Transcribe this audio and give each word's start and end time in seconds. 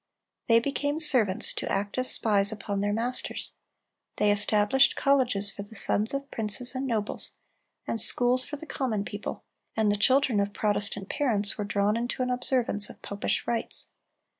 They 0.47 0.59
became 0.59 0.99
servants, 0.99 1.53
to 1.53 1.71
act 1.71 1.95
as 1.99 2.09
spies 2.09 2.51
upon 2.51 2.81
their 2.81 2.91
masters. 2.91 3.53
They 4.15 4.31
established 4.31 4.95
colleges 4.95 5.51
for 5.51 5.61
the 5.61 5.75
sons 5.75 6.11
of 6.15 6.31
princes 6.31 6.73
and 6.73 6.87
nobles, 6.87 7.33
and 7.85 8.01
schools 8.01 8.43
for 8.43 8.55
the 8.55 8.65
common 8.65 9.05
people; 9.05 9.43
and 9.77 9.91
the 9.91 9.95
children 9.95 10.39
of 10.39 10.53
Protestant 10.53 11.07
parents 11.09 11.55
were 11.55 11.65
drawn 11.65 11.95
into 11.95 12.23
an 12.23 12.31
observance 12.31 12.89
of 12.89 13.03
popish 13.03 13.45
rites. 13.45 13.89